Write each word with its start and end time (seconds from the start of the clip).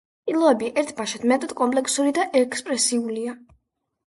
ტილოები 0.27 0.69
ერთბაშად, 0.81 1.27
მეტად 1.33 1.53
კომპლექსური 1.61 2.15
და 2.19 2.25
ექსპრესიულია. 2.41 3.37